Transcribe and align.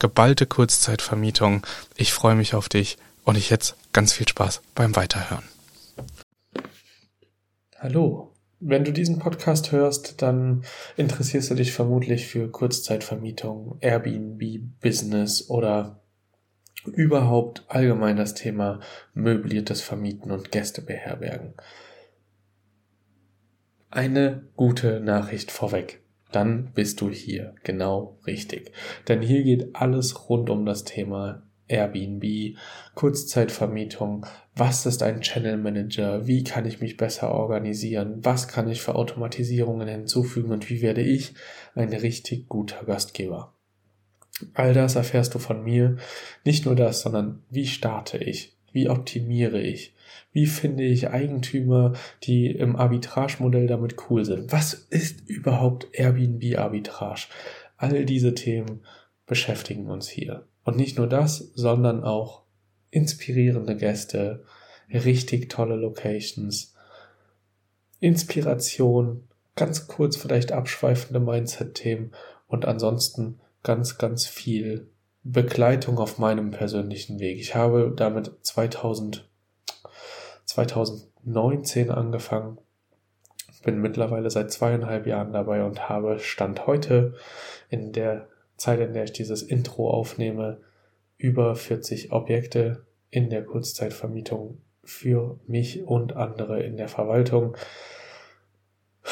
geballte 0.00 0.46
Kurzzeitvermietung. 0.46 1.64
Ich 1.94 2.12
freue 2.12 2.34
mich 2.34 2.54
auf 2.54 2.68
dich 2.68 2.98
und 3.24 3.36
ich 3.36 3.50
jetzt 3.50 3.76
ganz 3.92 4.12
viel 4.12 4.26
Spaß 4.26 4.62
beim 4.74 4.96
Weiterhören. 4.96 5.44
Hallo. 7.78 8.26
Wenn 8.62 8.84
du 8.84 8.92
diesen 8.92 9.18
Podcast 9.18 9.72
hörst, 9.72 10.20
dann 10.20 10.64
interessierst 10.98 11.50
du 11.50 11.54
dich 11.54 11.72
vermutlich 11.72 12.26
für 12.26 12.50
Kurzzeitvermietung, 12.50 13.78
Airbnb, 13.80 14.42
Business 14.82 15.48
oder 15.48 16.02
überhaupt 16.84 17.64
allgemein 17.68 18.16
das 18.16 18.34
Thema 18.34 18.80
möbliertes 19.14 19.80
Vermieten 19.80 20.30
und 20.30 20.52
Gäste 20.52 20.82
beherbergen. 20.82 21.54
Eine 23.88 24.46
gute 24.56 25.00
Nachricht 25.00 25.50
vorweg 25.50 26.02
dann 26.32 26.72
bist 26.74 27.00
du 27.00 27.10
hier 27.10 27.54
genau 27.62 28.18
richtig. 28.26 28.72
Denn 29.08 29.22
hier 29.22 29.42
geht 29.42 29.74
alles 29.74 30.28
rund 30.28 30.50
um 30.50 30.64
das 30.64 30.84
Thema 30.84 31.42
Airbnb, 31.70 32.56
Kurzzeitvermietung, 32.94 34.26
was 34.56 34.86
ist 34.86 35.02
ein 35.02 35.20
Channel 35.20 35.56
Manager, 35.56 36.26
wie 36.26 36.42
kann 36.42 36.66
ich 36.66 36.80
mich 36.80 36.96
besser 36.96 37.32
organisieren, 37.32 38.18
was 38.22 38.48
kann 38.48 38.68
ich 38.68 38.82
für 38.82 38.96
Automatisierungen 38.96 39.88
hinzufügen 39.88 40.52
und 40.52 40.68
wie 40.68 40.82
werde 40.82 41.02
ich 41.02 41.34
ein 41.74 41.92
richtig 41.92 42.48
guter 42.48 42.84
Gastgeber. 42.84 43.54
All 44.54 44.74
das 44.74 44.96
erfährst 44.96 45.34
du 45.34 45.38
von 45.38 45.62
mir. 45.62 45.96
Nicht 46.44 46.64
nur 46.64 46.74
das, 46.74 47.02
sondern 47.02 47.42
wie 47.50 47.66
starte 47.66 48.18
ich, 48.18 48.56
wie 48.72 48.88
optimiere 48.88 49.60
ich, 49.60 49.94
wie 50.32 50.46
finde 50.46 50.84
ich 50.84 51.10
Eigentümer, 51.10 51.94
die 52.22 52.50
im 52.50 52.76
Arbitrage-Modell 52.76 53.66
damit 53.66 53.96
cool 54.08 54.24
sind? 54.24 54.52
Was 54.52 54.74
ist 54.74 55.28
überhaupt 55.28 55.88
Airbnb-Arbitrage? 55.92 57.26
All 57.76 58.04
diese 58.04 58.34
Themen 58.34 58.82
beschäftigen 59.26 59.88
uns 59.88 60.08
hier. 60.08 60.46
Und 60.64 60.76
nicht 60.76 60.98
nur 60.98 61.08
das, 61.08 61.38
sondern 61.54 62.04
auch 62.04 62.42
inspirierende 62.90 63.76
Gäste, 63.76 64.44
richtig 64.92 65.48
tolle 65.48 65.76
Locations, 65.76 66.74
Inspiration, 68.00 69.28
ganz 69.56 69.86
kurz 69.86 70.16
vielleicht 70.16 70.52
abschweifende 70.52 71.20
Mindset-Themen 71.20 72.12
und 72.46 72.64
ansonsten 72.64 73.40
ganz, 73.62 73.98
ganz 73.98 74.26
viel 74.26 74.88
Begleitung 75.22 75.98
auf 75.98 76.18
meinem 76.18 76.50
persönlichen 76.50 77.18
Weg. 77.20 77.38
Ich 77.38 77.54
habe 77.54 77.92
damit 77.94 78.32
2000 78.42 79.30
2019 80.50 81.90
angefangen, 81.90 82.58
bin 83.62 83.80
mittlerweile 83.80 84.30
seit 84.30 84.50
zweieinhalb 84.50 85.06
Jahren 85.06 85.32
dabei 85.32 85.64
und 85.64 85.88
habe 85.88 86.18
Stand 86.18 86.66
heute 86.66 87.14
in 87.68 87.92
der 87.92 88.28
Zeit, 88.56 88.80
in 88.80 88.92
der 88.92 89.04
ich 89.04 89.12
dieses 89.12 89.42
Intro 89.42 89.90
aufnehme, 89.90 90.60
über 91.16 91.54
40 91.54 92.12
Objekte 92.12 92.84
in 93.10 93.30
der 93.30 93.44
Kurzzeitvermietung 93.44 94.60
für 94.82 95.38
mich 95.46 95.84
und 95.84 96.16
andere 96.16 96.62
in 96.62 96.76
der 96.76 96.88
Verwaltung. 96.88 97.56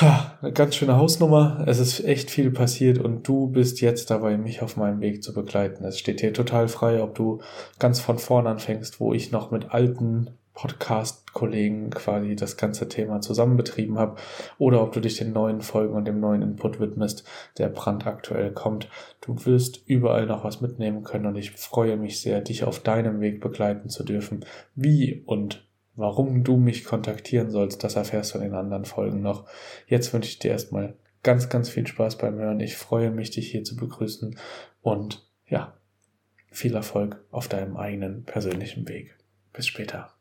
Eine 0.00 0.52
ganz 0.52 0.76
schöne 0.76 0.96
Hausnummer. 0.96 1.64
Es 1.66 1.80
ist 1.80 2.04
echt 2.04 2.30
viel 2.30 2.52
passiert 2.52 2.98
und 2.98 3.26
du 3.26 3.48
bist 3.48 3.80
jetzt 3.80 4.10
dabei, 4.10 4.36
mich 4.36 4.62
auf 4.62 4.76
meinem 4.76 5.00
Weg 5.00 5.24
zu 5.24 5.34
begleiten. 5.34 5.84
Es 5.84 5.98
steht 5.98 6.22
dir 6.22 6.32
total 6.32 6.68
frei, 6.68 7.02
ob 7.02 7.16
du 7.16 7.40
ganz 7.80 7.98
von 7.98 8.18
vorn 8.18 8.46
anfängst, 8.46 9.00
wo 9.00 9.12
ich 9.12 9.32
noch 9.32 9.50
mit 9.50 9.72
alten 9.72 10.30
Podcast-Kollegen 10.54 11.90
quasi 11.90 12.36
das 12.36 12.56
ganze 12.56 12.88
Thema 12.88 13.20
zusammen 13.20 13.56
betrieben 13.56 13.98
habe 13.98 14.20
oder 14.58 14.82
ob 14.82 14.92
du 14.92 15.00
dich 15.00 15.16
den 15.16 15.32
neuen 15.32 15.62
Folgen 15.62 15.94
und 15.94 16.04
dem 16.04 16.20
neuen 16.20 16.42
Input 16.42 16.78
widmest, 16.78 17.24
der 17.58 17.68
brandaktuell 17.68 18.52
kommt. 18.52 18.88
Du 19.20 19.46
wirst 19.46 19.82
überall 19.86 20.26
noch 20.26 20.44
was 20.44 20.60
mitnehmen 20.60 21.02
können 21.02 21.26
und 21.26 21.36
ich 21.36 21.50
freue 21.52 21.96
mich 21.96 22.20
sehr, 22.20 22.40
dich 22.40 22.62
auf 22.62 22.78
deinem 22.78 23.20
Weg 23.20 23.40
begleiten 23.40 23.88
zu 23.88 24.04
dürfen. 24.04 24.44
Wie 24.76 25.24
und 25.26 25.67
warum 25.98 26.44
du 26.44 26.56
mich 26.56 26.84
kontaktieren 26.84 27.50
sollst, 27.50 27.82
das 27.82 27.96
erfährst 27.96 28.32
du 28.32 28.38
in 28.38 28.44
den 28.44 28.54
anderen 28.54 28.84
Folgen 28.84 29.20
noch. 29.20 29.46
Jetzt 29.88 30.14
wünsche 30.14 30.30
ich 30.30 30.38
dir 30.38 30.52
erstmal 30.52 30.96
ganz, 31.22 31.48
ganz 31.48 31.68
viel 31.68 31.86
Spaß 31.86 32.18
beim 32.18 32.36
Hören. 32.36 32.60
Ich 32.60 32.76
freue 32.76 33.10
mich, 33.10 33.30
dich 33.30 33.50
hier 33.50 33.64
zu 33.64 33.76
begrüßen 33.76 34.38
und 34.80 35.28
ja, 35.48 35.76
viel 36.50 36.74
Erfolg 36.74 37.22
auf 37.30 37.48
deinem 37.48 37.76
eigenen 37.76 38.24
persönlichen 38.24 38.88
Weg. 38.88 39.16
Bis 39.52 39.66
später. 39.66 40.17